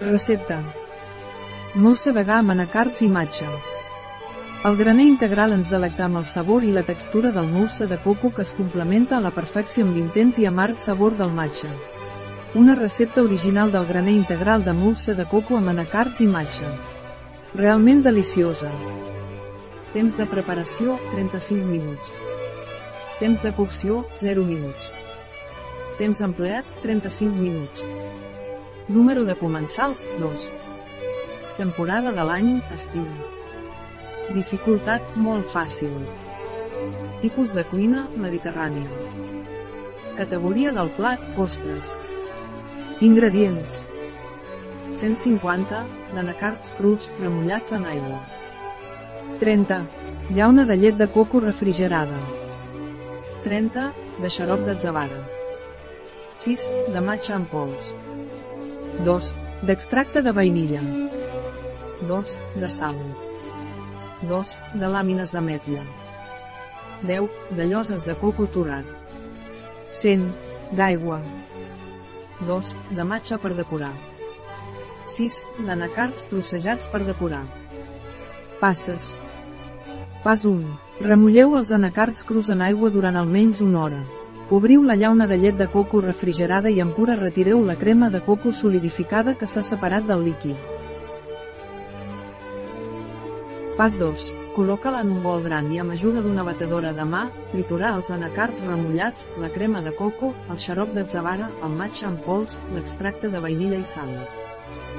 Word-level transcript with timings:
Recepta. 0.00 0.58
Molsa 1.78 2.10
gra 2.12 2.40
amb 2.40 2.50
anacards 2.50 3.00
i 3.02 3.08
matxa. 3.08 3.46
El 4.66 4.76
graner 4.76 5.04
integral 5.06 5.52
ens 5.54 5.70
delecta 5.70 6.06
amb 6.08 6.18
el 6.18 6.24
sabor 6.26 6.64
i 6.66 6.72
la 6.74 6.82
textura 6.82 7.30
del 7.30 7.46
molsa 7.46 7.86
de 7.86 7.98
coco 8.02 8.32
que 8.34 8.42
es 8.42 8.50
complementa 8.52 9.16
a 9.16 9.20
la 9.22 9.30
perfecció 9.30 9.84
amb 9.84 9.94
l'intens 9.94 10.40
i 10.42 10.46
amarg 10.50 10.80
sabor 10.82 11.14
del 11.16 11.30
matxa. 11.30 11.70
Una 12.54 12.74
recepta 12.74 13.22
original 13.22 13.70
del 13.70 13.86
graner 13.86 14.16
integral 14.16 14.64
de 14.64 14.72
molsa 14.72 15.14
de 15.14 15.26
coco 15.30 15.56
amb 15.58 15.70
anacards 15.70 16.20
i 16.20 16.26
matxa. 16.26 16.74
Realment 17.54 18.02
deliciosa. 18.02 18.72
Temps 19.92 20.18
de 20.18 20.26
preparació, 20.26 20.98
35 21.12 21.70
minuts. 21.70 22.10
Temps 23.20 23.46
de 23.46 23.54
cocció, 23.54 24.02
0 24.18 24.42
minuts. 24.42 24.90
Temps 25.98 26.20
empleat, 26.20 26.66
35 26.82 27.30
minuts. 27.30 27.84
Número 28.86 29.24
de 29.24 29.34
comensals, 29.34 30.06
2. 30.20 30.52
Temporada 31.56 32.10
de 32.12 32.24
l'any, 32.28 32.50
estiu. 32.74 33.06
Dificultat, 34.36 35.14
molt 35.16 35.48
fàcil. 35.48 35.94
Tipus 37.22 37.54
de 37.56 37.64
cuina, 37.70 38.02
mediterrània. 38.20 38.84
Categoria 40.18 40.74
del 40.76 40.92
plat, 40.98 41.24
postres. 41.32 41.94
Ingredients. 43.00 43.86
150, 44.92 45.80
d'anacards 46.12 46.74
crus, 46.76 47.08
remullats 47.22 47.72
en 47.72 47.88
aigua. 47.88 48.20
30. 49.40 49.80
Llauna 50.36 50.68
de 50.68 50.76
llet 50.76 51.00
de 51.00 51.08
coco 51.08 51.40
refrigerada. 51.40 52.20
30. 53.48 53.94
De 54.20 54.28
xarop 54.28 54.68
d'atzavara. 54.68 55.24
6. 56.36 56.68
De 56.92 57.00
matxa 57.00 57.40
en 57.40 57.48
pols. 57.48 57.94
2. 59.02 59.34
D'extracte 59.66 60.22
de 60.22 60.30
vainilla. 60.30 60.80
2. 62.06 62.38
De 62.60 62.68
sal. 62.68 62.96
2. 64.22 64.52
De 64.74 64.88
làmines 64.88 65.32
d'ametlla. 65.34 65.82
10. 67.02 67.28
De 67.50 67.66
lloses 67.66 68.04
de 68.06 68.14
coco 68.14 68.46
torat. 68.46 68.86
100. 69.90 70.28
D'aigua. 70.72 71.20
2. 72.46 72.74
De 72.90 73.04
matxa 73.04 73.38
per 73.38 73.54
decorar. 73.58 73.92
6. 75.10 75.42
D'anacards 75.66 76.28
trossejats 76.30 76.86
per 76.88 77.02
decorar. 77.04 77.44
Passes. 78.60 79.14
Pas 80.22 80.46
1. 80.48 80.62
Remulleu 81.02 81.58
els 81.58 81.74
anacards 81.74 82.22
crus 82.24 82.48
en 82.54 82.62
aigua 82.62 82.90
durant 82.94 83.18
almenys 83.18 83.60
una 83.60 83.82
hora. 83.82 84.04
Obriu 84.50 84.82
la 84.84 84.94
llauna 84.94 85.26
de 85.26 85.38
llet 85.38 85.56
de 85.56 85.66
coco 85.72 86.02
refrigerada 86.02 86.68
i 86.68 86.80
en 86.80 86.90
pura 86.92 87.16
retireu 87.16 87.62
la 87.64 87.76
crema 87.80 88.10
de 88.10 88.20
coco 88.20 88.52
solidificada 88.52 89.32
que 89.40 89.46
s'ha 89.46 89.62
separat 89.64 90.04
del 90.04 90.24
líquid. 90.26 90.56
Pas 93.78 93.96
2. 93.98 94.26
Col·loca-la 94.54 95.00
en 95.00 95.14
un 95.14 95.22
bol 95.24 95.40
gran 95.42 95.70
i 95.72 95.80
amb 95.80 95.94
ajuda 95.94 96.20
d'una 96.22 96.44
batedora 96.44 96.92
de 96.92 97.06
mà, 97.08 97.24
triturar 97.54 97.94
els 97.96 98.10
anacards 98.12 98.60
remullats, 98.68 99.30
la 99.40 99.48
crema 99.48 99.80
de 99.82 99.94
coco, 99.96 100.34
el 100.52 100.60
xarop 100.60 100.92
d'atzavara, 100.94 101.48
el 101.64 101.72
matxa 101.78 102.06
en 102.10 102.18
pols, 102.26 102.58
l'extracte 102.74 103.30
de 103.32 103.40
vainilla 103.40 103.80
i 103.80 103.88
sal. 103.88 104.12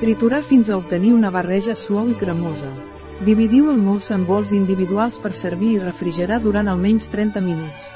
Triturar 0.00 0.40
fins 0.42 0.70
a 0.70 0.78
obtenir 0.80 1.12
una 1.14 1.30
barreja 1.30 1.76
suau 1.76 2.08
i 2.08 2.16
cremosa. 2.18 2.72
Dividiu 3.28 3.68
el 3.70 3.76
mousse 3.78 4.16
en 4.16 4.24
bols 4.26 4.56
individuals 4.56 5.20
per 5.20 5.34
servir 5.36 5.76
i 5.76 5.84
refrigerar 5.84 6.40
durant 6.42 6.72
almenys 6.72 7.12
30 7.12 7.44
minuts. 7.44 7.92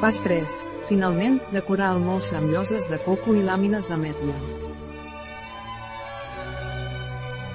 Pas 0.00 0.14
3. 0.22 0.60
Finalment, 0.86 1.40
decorar 1.50 1.88
el 1.96 2.04
mousse 2.04 2.36
amb 2.38 2.52
lloses 2.52 2.86
de 2.86 3.00
coco 3.02 3.34
i 3.34 3.42
làmines 3.42 3.88
d'ametlla. 3.90 4.36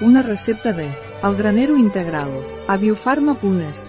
Una 0.04 0.20
recepta 0.26 0.74
de 0.76 0.90
El 1.24 1.36
granero 1.38 1.78
integral, 1.80 2.34
a 2.68 2.76
biofarma.es. 2.76 3.86